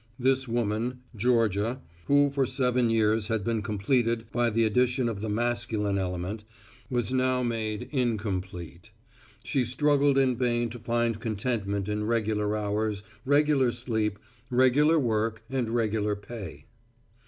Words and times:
This 0.17 0.47
woman, 0.47 1.01
Georgia, 1.15 1.79
who 2.07 2.31
for 2.31 2.47
seven 2.47 2.89
years 2.89 3.27
had 3.27 3.43
been 3.43 3.61
completed 3.61 4.25
by 4.31 4.49
the 4.49 4.65
addition 4.65 5.07
of 5.07 5.19
the 5.21 5.29
masculine 5.29 5.99
element, 5.99 6.43
was 6.89 7.13
now 7.13 7.43
made 7.43 7.87
incomplete. 7.91 8.89
She 9.43 9.63
struggled 9.63 10.17
in 10.17 10.35
vain 10.35 10.71
to 10.71 10.79
find 10.79 11.19
contentment 11.19 11.87
in 11.87 12.05
regular 12.07 12.57
hours, 12.57 13.03
regular 13.25 13.71
sleep, 13.71 14.17
regular 14.49 14.97
work 14.97 15.43
and 15.51 15.69
regular 15.69 16.15
pay. 16.15 16.65